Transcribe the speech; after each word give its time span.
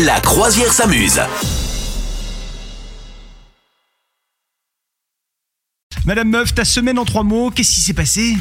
La 0.00 0.20
croisière 0.20 0.72
s'amuse. 0.72 1.20
Madame 6.06 6.30
Meuf, 6.30 6.54
ta 6.54 6.64
semaine 6.64 6.98
en 6.98 7.04
trois 7.04 7.22
mots, 7.22 7.50
qu'est-ce 7.50 7.72
qui 7.72 7.80
s'est 7.80 7.92
passé? 7.92 8.36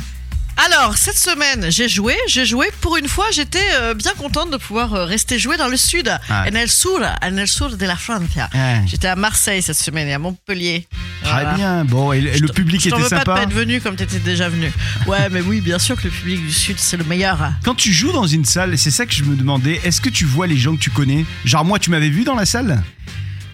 Alors, 0.65 0.95
cette 0.95 1.17
semaine, 1.17 1.71
j'ai 1.71 1.89
joué, 1.89 2.15
j'ai 2.27 2.45
joué. 2.45 2.67
Pour 2.81 2.97
une 2.97 3.07
fois, 3.07 3.25
j'étais 3.31 3.65
euh, 3.79 3.93
bien 3.95 4.11
contente 4.15 4.51
de 4.51 4.57
pouvoir 4.57 4.93
euh, 4.93 5.05
rester 5.05 5.39
jouer 5.39 5.57
dans 5.57 5.67
le 5.67 5.77
sud, 5.77 6.11
Ah. 6.29 6.43
en 6.47 6.53
el 6.55 6.69
sur, 6.69 6.99
en 6.99 7.37
el 7.37 7.47
sur 7.47 7.75
de 7.75 7.85
la 7.85 7.95
Francia. 7.95 8.47
Ah. 8.53 8.75
J'étais 8.85 9.07
à 9.07 9.15
Marseille 9.15 9.63
cette 9.63 9.77
semaine 9.77 10.07
et 10.07 10.13
à 10.13 10.19
Montpellier. 10.19 10.87
Très 11.23 11.31
Voilà. 11.31 11.53
bien, 11.53 11.85
bon, 11.85 12.13
et, 12.13 12.21
le 12.21 12.47
public 12.49 12.81
je 12.83 12.89
t'en 12.89 12.97
était 12.97 13.03
veux 13.05 13.09
pas 13.09 13.15
de 13.15 13.19
sympa 13.21 13.35
pas 13.37 13.43
être 13.43 13.53
venu 13.53 13.81
comme 13.81 13.95
t'étais 13.95 14.19
déjà 14.19 14.49
venu. 14.49 14.71
Ouais, 15.07 15.29
mais 15.31 15.41
oui, 15.41 15.61
bien 15.61 15.79
sûr 15.79 15.95
que 15.95 16.03
le 16.03 16.11
public 16.11 16.45
du 16.45 16.53
sud, 16.53 16.77
c'est 16.77 16.97
le 16.97 17.05
meilleur. 17.05 17.39
Quand 17.63 17.75
tu 17.75 17.91
joues 17.91 18.11
dans 18.11 18.27
une 18.27 18.45
salle, 18.45 18.77
c'est 18.77 18.91
ça 18.91 19.05
que 19.07 19.13
je 19.13 19.23
me 19.23 19.35
demandais, 19.35 19.81
est-ce 19.83 19.99
que 19.99 20.09
tu 20.09 20.25
vois 20.25 20.45
les 20.45 20.57
gens 20.57 20.75
que 20.75 20.81
tu 20.81 20.91
connais? 20.91 21.25
Genre 21.43 21.65
moi, 21.65 21.79
tu 21.79 21.89
m'avais 21.89 22.09
vu 22.09 22.23
dans 22.23 22.35
la 22.35 22.45
salle? 22.45 22.83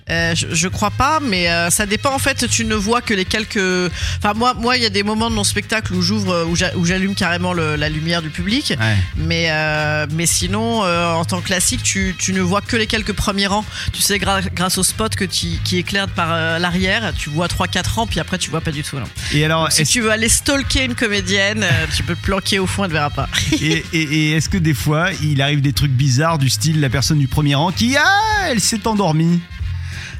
Euh, 0.09 0.33
je, 0.35 0.47
je 0.51 0.67
crois 0.67 0.91
pas, 0.91 1.19
mais 1.21 1.49
euh, 1.49 1.69
ça 1.69 1.85
dépend. 1.85 2.13
En 2.13 2.19
fait, 2.19 2.47
tu 2.49 2.63
ne 2.65 2.75
vois 2.75 3.01
que 3.01 3.13
les 3.13 3.25
quelques. 3.25 3.57
Enfin, 4.17 4.33
moi, 4.35 4.53
moi, 4.53 4.77
il 4.77 4.83
y 4.83 4.85
a 4.85 4.89
des 4.89 5.03
moments 5.03 5.29
de 5.29 5.35
mon 5.35 5.43
spectacle 5.43 5.93
où 5.93 6.01
j'ouvre, 6.01 6.45
où 6.49 6.55
j'a- 6.55 6.75
où 6.75 6.85
j'allume 6.85 7.13
carrément 7.15 7.53
le- 7.53 7.75
la 7.75 7.89
lumière 7.89 8.21
du 8.21 8.29
public. 8.29 8.73
Ouais. 8.79 8.95
Mais, 9.17 9.47
euh, 9.49 10.05
mais 10.13 10.25
sinon, 10.25 10.81
en 10.83 11.25
tant 11.25 11.41
que 11.41 11.47
classique, 11.47 11.83
tu, 11.83 12.15
tu 12.17 12.33
ne 12.33 12.41
vois 12.41 12.61
que 12.61 12.75
les 12.77 12.87
quelques 12.87 13.13
premiers 13.13 13.47
rangs. 13.47 13.65
Tu 13.93 14.01
sais, 14.01 14.17
gra- 14.17 14.41
grâce 14.53 14.77
au 14.77 14.83
spot 14.83 15.15
que 15.15 15.25
tu, 15.25 15.47
qui 15.63 15.77
éclaire 15.77 16.07
par 16.07 16.59
l'arrière, 16.59 17.11
tu 17.17 17.29
vois 17.29 17.47
3-4 17.47 17.87
rangs, 17.95 18.07
puis 18.07 18.19
après, 18.19 18.37
tu 18.37 18.49
vois 18.49 18.61
pas 18.61 18.71
du 18.71 18.83
tout. 18.83 18.97
Non. 18.97 19.05
Et 19.33 19.43
alors, 19.43 19.71
Si 19.71 19.83
tu 19.85 20.01
veux 20.01 20.11
aller 20.11 20.29
stalker 20.29 20.85
une 20.85 20.95
comédienne, 20.95 21.65
tu 21.95 22.03
peux 22.03 22.15
te 22.15 22.21
planquer 22.21 22.59
au 22.59 22.67
fond, 22.67 22.83
elle 22.83 22.89
ne 22.89 22.93
verra 22.93 23.09
pas. 23.09 23.27
et, 23.61 23.83
et- 23.93 24.01
et 24.01 24.31
est-ce 24.33 24.49
que 24.49 24.57
des 24.57 24.73
fois, 24.73 25.09
il 25.21 25.41
arrive 25.41 25.61
des 25.61 25.73
trucs 25.73 25.91
bizarres 25.91 26.37
du 26.37 26.49
style 26.49 26.79
la 26.79 26.89
personne 26.89 27.19
du 27.19 27.27
premier 27.27 27.55
rang 27.55 27.71
qui, 27.71 27.95
ah, 27.97 28.47
elle 28.49 28.61
s'est 28.61 28.87
endormie? 28.87 29.39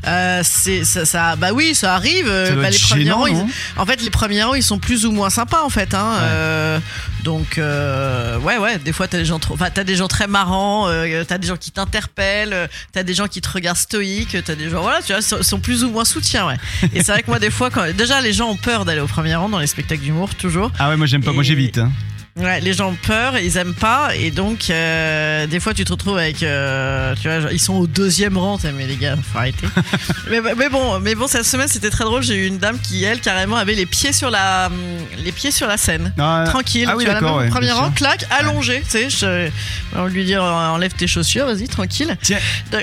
Euh, 0.05 0.41
c'est 0.43 0.83
ça, 0.83 1.05
ça- 1.05 1.35
bah 1.35 1.49
oui, 1.53 1.73
ça 1.73 1.95
arrive. 1.95 2.27
euh, 2.27 2.47
Ça 2.47 2.55
bah, 2.55 2.69
les 2.69 2.77
premiers 2.79 3.03
gênant, 3.03 3.17
rangs, 3.19 3.27
ils- 3.27 3.45
en 3.79 3.85
fait, 3.85 4.01
les 4.01 4.09
premiers 4.09 4.43
rangs, 4.43 4.53
ils 4.55 4.63
sont 4.63 4.79
plus 4.79 5.05
ou 5.05 5.11
moins 5.11 5.29
sympas, 5.29 5.63
en 5.63 5.69
fait. 5.69 5.93
Hein, 5.93 6.11
Ouais. 6.13 6.19
euh, 6.23 6.79
donc, 7.23 7.57
euh, 7.57 8.37
ouais, 8.39 8.57
ouais. 8.57 8.77
Des 8.79 8.93
fois, 8.93 9.07
t'as 9.07 9.17
des 9.17 9.25
gens, 9.25 9.39
trop- 9.39 9.53
enfin, 9.55 9.69
t'as 9.73 9.83
des 9.83 9.95
gens 9.95 10.07
très 10.07 10.27
marrants. 10.27 10.87
Euh, 10.87 11.23
t'as 11.27 11.37
des 11.37 11.47
gens 11.47 11.57
qui 11.57 11.71
t'interpellent. 11.71 12.69
T'as 12.93 13.03
des 13.03 13.13
gens 13.13 13.27
qui 13.27 13.41
te 13.41 13.49
regardent 13.49 13.77
stoïques. 13.77 14.37
T'as 14.45 14.55
des 14.55 14.69
gens, 14.69 14.81
voilà, 14.81 15.01
tu 15.01 15.11
vois, 15.13 15.21
sont, 15.21 15.41
sont 15.43 15.59
plus 15.59 15.83
ou 15.83 15.89
moins 15.89 16.05
soutiens, 16.05 16.47
ouais. 16.47 16.57
Et 16.93 17.03
c'est 17.03 17.11
vrai 17.11 17.23
que 17.23 17.27
moi, 17.29 17.39
des 17.39 17.49
fois, 17.51 17.69
quand 17.69 17.85
déjà, 17.95 18.21
les 18.21 18.33
gens 18.33 18.49
ont 18.49 18.55
peur 18.55 18.85
d'aller 18.85 19.01
au 19.01 19.07
premier 19.07 19.35
rang 19.35 19.49
dans 19.49 19.59
les 19.59 19.67
spectacles 19.67 20.03
d'humour, 20.03 20.35
toujours. 20.35 20.71
Ah 20.79 20.89
ouais, 20.89 20.95
moi 20.97 21.07
j'aime 21.07 21.23
pas, 21.23 21.33
moi 21.33 21.43
j'évite. 21.43 21.77
Hein. 21.79 21.91
Ouais, 22.39 22.59
les 22.59 22.73
gens 22.73 22.91
ont 22.91 22.95
peur, 22.95 23.39
ils 23.39 23.57
aiment 23.57 23.73
pas, 23.73 24.15
et 24.15 24.29
donc 24.29 24.69
euh, 24.69 25.47
des 25.47 25.59
fois 25.59 25.73
tu 25.73 25.83
te 25.83 25.91
retrouves 25.91 26.19
avec, 26.19 26.43
euh, 26.43 27.15
tu 27.19 27.27
vois, 27.27 27.39
genre, 27.39 27.51
ils 27.51 27.59
sont 27.59 27.73
au 27.73 27.87
deuxième 27.87 28.37
rang, 28.37 28.59
mais 28.75 28.85
les 28.85 28.95
gars, 28.95 29.15
faut 29.15 29.39
arrêter. 29.39 29.65
mais, 30.29 30.39
mais 30.55 30.69
bon, 30.69 30.99
mais 30.99 31.15
bon, 31.15 31.25
cette 31.25 31.45
semaine 31.45 31.67
c'était 31.67 31.89
très 31.89 32.03
drôle. 32.03 32.21
J'ai 32.21 32.35
eu 32.35 32.45
une 32.45 32.59
dame 32.59 32.77
qui 32.79 33.03
elle 33.03 33.21
carrément 33.21 33.55
avait 33.55 33.73
les 33.73 33.87
pieds 33.87 34.13
sur 34.13 34.29
la, 34.29 34.67
hum, 34.67 34.73
les 35.23 35.31
pieds 35.31 35.49
sur 35.49 35.65
la 35.65 35.77
scène. 35.77 36.13
Ah, 36.19 36.43
Tranquille, 36.47 36.87
ah 36.87 36.95
oui, 36.95 37.05
tu 37.05 37.09
vois, 37.09 37.19
la 37.19 37.27
même 37.27 37.37
ouais, 37.37 37.49
premier 37.49 37.71
rang, 37.71 37.85
sûr. 37.85 37.95
clac, 37.95 38.25
allongé, 38.29 38.81
tu 38.81 38.89
sais, 38.89 39.09
je, 39.09 39.49
on 39.95 40.05
lui 40.05 40.23
dire 40.23 40.43
euh, 40.43 40.69
enlève 40.69 40.93
tes 40.93 41.07
chaussures, 41.07 41.47
vas-y, 41.47 41.67
tranquille. 41.67 42.15
Tiens, 42.21 42.37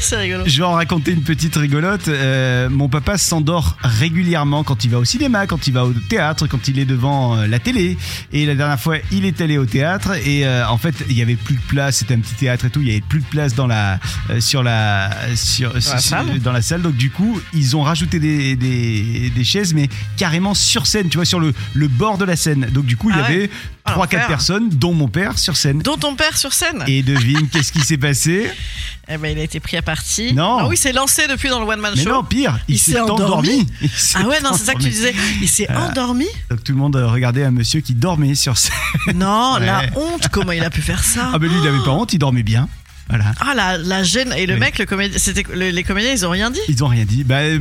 c'est 0.00 0.16
rigolo. 0.16 0.44
Je 0.44 0.58
vais 0.58 0.66
en 0.66 0.72
raconter 0.72 1.12
une 1.12 1.22
petite 1.22 1.56
rigolote. 1.56 2.08
Euh, 2.08 2.68
mon 2.68 2.90
papa 2.90 3.16
s'endort 3.16 3.78
régulièrement 3.82 4.62
quand 4.62 4.84
il 4.84 4.90
va 4.90 4.98
au 4.98 5.04
cinéma, 5.04 5.46
quand 5.46 5.66
il 5.66 5.72
va 5.72 5.86
au 5.86 5.94
théâtre, 6.10 6.46
quand 6.48 6.68
il 6.68 6.78
est 6.78 6.84
devant 6.84 7.36
la 7.46 7.58
télé. 7.58 7.96
Et 8.32 8.44
la 8.44 8.54
dernière 8.54 8.73
fois, 8.76 8.96
il 9.12 9.24
est 9.24 9.40
allé 9.40 9.58
au 9.58 9.66
théâtre 9.66 10.12
et 10.26 10.46
euh, 10.46 10.66
en 10.68 10.78
fait, 10.78 10.94
il 11.08 11.16
y 11.16 11.22
avait 11.22 11.36
plus 11.36 11.56
de 11.56 11.60
place. 11.62 11.96
C'était 11.98 12.14
un 12.14 12.20
petit 12.20 12.34
théâtre 12.34 12.64
et 12.66 12.70
tout. 12.70 12.80
Il 12.80 12.88
y 12.88 12.90
avait 12.90 13.00
plus 13.00 13.20
de 13.20 13.26
place 13.26 13.54
dans 13.54 13.66
la 13.66 13.98
euh, 14.30 14.40
sur 14.40 14.62
la 14.62 15.10
sur, 15.36 15.72
la 15.74 15.80
sur- 15.80 16.00
salle 16.00 16.38
dans 16.40 16.52
la 16.52 16.62
salle. 16.62 16.82
Donc 16.82 16.96
du 16.96 17.10
coup, 17.10 17.40
ils 17.52 17.76
ont 17.76 17.82
rajouté 17.82 18.18
des, 18.18 18.56
des, 18.56 19.30
des 19.34 19.44
chaises, 19.44 19.74
mais 19.74 19.88
carrément 20.16 20.54
sur 20.54 20.86
scène. 20.86 21.08
Tu 21.08 21.16
vois, 21.18 21.24
sur 21.24 21.40
le, 21.40 21.52
le 21.74 21.88
bord 21.88 22.18
de 22.18 22.24
la 22.24 22.36
scène. 22.36 22.66
Donc 22.72 22.86
du 22.86 22.96
coup, 22.96 23.10
il 23.10 23.16
y 23.16 23.18
Ah 23.18 23.28
ouais. 23.28 23.34
avait 23.36 23.50
Ah, 23.84 23.92
trois 23.92 24.06
quatre 24.06 24.20
l'enfer. 24.22 24.28
personnes, 24.36 24.68
dont 24.70 24.94
mon 24.94 25.08
père, 25.08 25.38
sur 25.38 25.56
scène. 25.56 25.80
Dont 25.80 25.96
ton 25.96 26.14
père 26.16 26.36
sur 26.36 26.52
scène 26.52 26.82
Et 26.86 27.02
devine, 27.02 27.48
qu'est-ce 27.48 27.72
qui 27.72 27.80
s'est 27.80 27.98
passé? 27.98 28.50
Eh 29.08 29.18
ben, 29.18 29.32
il 29.36 29.38
a 29.38 29.42
été 29.42 29.60
pris 29.60 29.76
à 29.76 29.82
partie. 29.82 30.32
Non. 30.32 30.58
Ah 30.60 30.66
oui, 30.68 30.76
c'est 30.78 30.92
lancé 30.92 31.26
depuis 31.26 31.48
dans 31.50 31.60
le 31.60 31.66
One 31.66 31.78
Man 31.80 31.92
Mais 31.96 32.02
Show. 32.02 32.10
non, 32.10 32.22
pire, 32.24 32.58
il, 32.68 32.78
s'est 32.78 32.98
endormi. 32.98 33.66
Il 33.82 33.90
s'est 33.90 34.18
ah 34.20 34.26
ouais, 34.26 34.40
non, 34.40 34.52
c'est 34.54 34.64
ça 34.64 34.74
que 34.74 34.78
tu 34.80 34.86
endormi. 34.86 34.90
disais. 34.90 35.14
Il 35.42 35.48
s'est 35.48 35.66
Voilà. 35.68 35.90
endormi 35.90 36.26
Donc 36.50 36.64
tout 36.64 36.72
le 36.72 36.78
monde 36.78 36.96
euh, 36.96 37.06
regardait 37.06 37.44
un 37.44 37.50
monsieur 37.50 37.80
qui 37.80 37.94
dormait 37.94 38.34
sur 38.34 38.56
scène. 38.56 38.72
Non, 39.14 39.58
la 39.58 39.82
honte, 39.96 40.28
comment 40.30 40.52
il 40.52 40.64
a 40.64 40.70
pu 40.70 40.80
faire 40.80 41.04
ça 41.04 41.30
Ah 41.34 41.38
mais 41.38 41.48
lui 41.48 41.56
il 41.60 41.68
avait 41.68 41.84
pas 41.84 41.90
honte, 41.90 42.12
il 42.14 42.18
dormait 42.18 42.42
bien. 42.42 42.68
Voilà. 43.08 43.32
Ah 43.40 43.52
la, 43.54 43.76
la 43.76 44.02
gêne 44.02 44.32
et 44.36 44.46
le 44.46 44.54
Oui. 44.54 44.60
mec 44.60 44.78
le 44.78 44.86
comédien 44.86 45.18
c'était 45.18 45.42
le- 45.52 45.68
les 45.70 45.82
comédiens 45.84 46.12
ils 46.12 46.24
ont 46.24 46.30
rien 46.30 46.50
dit? 46.50 46.60
Ils 46.68 46.82
ont 46.82 46.88
rien 46.88 47.04
dit. 47.04 47.22
Bah, 47.22 47.40
euh, 47.40 47.58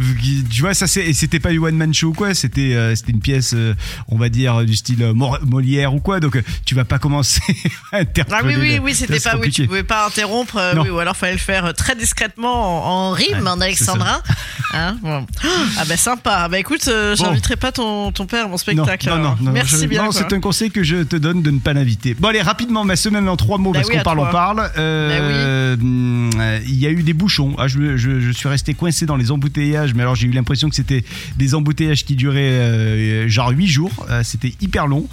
tu 0.50 0.62
vois, 0.62 0.74
ça 0.74 0.88
c'est, 0.88 1.12
c'était 1.14 1.40
pas 1.42 1.52
du 1.52 1.58
one 1.60 1.76
man 1.76 1.94
show 1.94 2.08
ou 2.10 2.14
quoi. 2.14 2.34
C'était, 2.34 2.74
euh, 2.76 2.96
c'était 2.96 3.12
une 3.12 3.20
pièce, 3.20 3.54
euh, 3.54 3.74
on 4.08 4.18
va 4.18 4.30
dire 4.30 4.64
du 4.64 4.74
style 4.76 5.04
euh, 5.04 5.14
Molière 5.14 5.94
ou 5.94 6.00
quoi. 6.00 6.20
Donc 6.22 6.38
euh, 6.38 6.42
tu 6.66 6.76
vas 6.76 6.86
pas 6.86 6.98
commencer 6.98 7.42
à 7.92 7.98
interpeller. 7.98 8.38
Ah 8.42 8.46
oui 8.46 8.56
oui 8.58 8.80
oui 8.82 8.96
c'était 8.96 9.20
pas 9.20 9.36
oui 9.38 9.50
tu 9.52 9.68
pouvais 9.68 9.84
pas 9.84 10.08
interrompre 10.08 10.56
euh, 10.58 10.76
oui, 10.82 10.90
ou 10.90 11.00
alors 11.00 11.18
fallait 11.18 11.34
le 11.34 11.38
faire 11.40 11.74
très 11.74 11.96
discrètement 11.96 12.86
en, 12.86 13.10
en 13.10 13.12
rime 13.12 13.40
Ouais, 13.44 13.50
en 13.50 13.60
alexandrin 13.60 14.22
hein, 14.74 14.98
bon. 15.02 15.26
ah 15.78 15.84
bah 15.88 15.98
sympa 15.98 16.48
bah 16.50 16.60
écoute 16.60 16.88
euh, 16.88 17.16
Bon. 17.18 17.26
j'inviterai 17.26 17.56
pas 17.56 17.72
ton, 17.72 18.12
ton 18.12 18.26
père 18.26 18.46
à 18.46 18.48
mon 18.48 18.58
spectacle 18.58 19.08
non, 19.10 19.18
non, 19.18 19.36
non, 19.42 19.52
merci 19.52 19.78
je- 19.82 19.86
bien 19.88 20.04
non, 20.06 20.12
c'est 20.12 20.32
un 20.34 20.40
conseil 20.40 20.72
que 20.72 20.84
je 20.84 21.04
te 21.04 21.16
donne 21.16 21.42
de 21.42 21.52
ne 21.52 21.60
pas 21.60 21.74
l'inviter. 21.74 22.16
Bon, 22.20 22.28
allez, 22.30 22.42
rapidement, 22.42 22.84
ma 22.84 22.96
semaine 22.96 23.28
en 23.30 23.36
trois 23.38 23.58
mots, 23.58 23.72
Bah 23.72 23.80
parce 23.80 23.90
oui, 23.90 23.98
qu'on 23.98 24.04
parle, 24.04 24.20
on 24.20 24.32
parle. 24.32 24.72
Euh, 24.78 25.76
hum, 25.76 26.30
euh, 26.40 26.60
Il 26.68 26.76
y 26.76 26.86
a 26.88 26.90
eu 26.90 27.04
des 27.04 27.14
bouchons. 27.14 27.56
Ah, 27.58 27.68
je, 27.68 27.98
je- 27.98 28.20
je 28.20 28.32
suis 28.32 28.50
resté 28.50 28.74
coincé 28.74 29.06
dans 29.06 29.16
les 29.16 29.32
embouteillages, 29.32 29.94
mais 29.94 30.02
alors 30.02 30.16
j'ai 30.16 30.28
eu 30.28 30.32
l'impression 30.32 30.70
que 30.70 30.76
c'était 30.76 31.04
des 31.38 31.56
embouteillages 31.56 32.04
qui 32.06 32.16
duraient 32.16 32.40
euh, 32.42 33.28
genre 33.30 33.50
8 33.52 33.68
jours. 33.68 33.92
Euh, 34.10 34.22
c'était 34.24 34.54
hyper 34.62 34.88
long. 34.88 35.08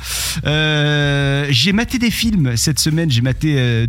J'ai 1.50 1.72
maté 1.72 1.98
des 1.98 2.10
films 2.10 2.56
cette 2.56 2.78
semaine. 2.78 3.10
J'ai 3.10 3.22
maté 3.22 3.86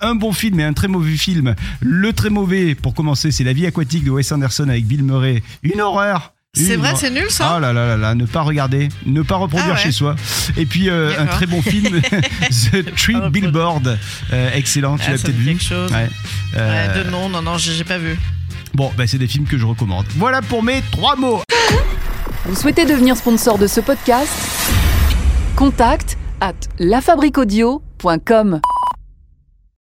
un 0.00 0.14
bon 0.14 0.32
film 0.32 0.60
et 0.60 0.64
un 0.64 0.72
très 0.72 0.88
mauvais 0.88 1.16
film. 1.16 1.54
Le 1.80 2.12
très 2.12 2.30
mauvais, 2.30 2.74
pour 2.74 2.94
commencer, 2.94 3.30
c'est 3.30 3.44
La 3.44 3.52
vie 3.52 3.66
aquatique 3.66 4.04
de 4.04 4.10
Wes 4.10 4.30
Anderson 4.32 4.68
avec 4.68 4.86
Bill 4.86 5.02
Murray. 5.06 5.42
Une 5.62 5.80
horreur. 5.80 6.32
c'est 6.54 6.74
Une 6.74 6.80
vrai 6.80 6.88
horreur. 6.88 6.98
c'est 7.00 7.10
nul 7.10 7.30
ça 7.30 7.54
Oh 7.56 7.60
là 7.60 7.72
là 7.72 7.86
là 7.86 7.96
là, 7.96 8.14
ne 8.14 8.24
pas 8.26 8.42
regarder, 8.42 8.88
ne 9.06 9.22
pas 9.22 9.36
reproduire 9.36 9.72
Ah 9.72 9.76
ouais. 9.76 9.82
chez 9.82 9.92
soi. 9.92 10.16
Et 10.56 10.66
puis 10.66 10.88
euh, 10.90 11.12
un 11.18 11.26
très 11.26 11.46
bon 11.46 11.62
film, 11.62 12.00
The 12.72 12.94
Tree. 12.96 13.16
Billboard, 13.30 13.98
Euh, 14.32 14.50
excellent, 14.54 14.96
tu 14.98 15.04
Ah, 15.08 15.12
l'as 15.12 15.18
peut-être 15.22 15.34
vu. 15.36 15.46
quelque 15.46 15.62
chose. 15.64 15.90
Ouais. 15.92 16.08
Euh, 16.56 16.88
Ouais, 16.94 17.04
de 17.04 17.10
non 17.10 17.28
non 17.28 17.42
non 17.42 17.56
j'ai 17.58 17.72
j'ai 17.72 17.84
pas 17.84 17.98
vu 17.98 18.18
Bon, 18.74 18.92
bah, 18.96 19.06
c'est 19.06 19.18
des 19.18 19.26
films 19.26 19.46
que 19.46 19.56
je 19.56 19.64
recommande. 19.64 20.04
Voilà 20.16 20.42
pour 20.42 20.62
mes 20.62 20.82
trois 20.90 21.16
mots. 21.16 21.42
Vous 22.44 22.54
souhaitez 22.54 22.84
devenir 22.84 23.16
sponsor 23.16 23.56
de 23.58 23.66
ce 23.66 23.80
podcast? 23.80 24.28
Contact 25.56 26.18
à 26.42 26.52
lafabriquaudio.com. 26.78 28.60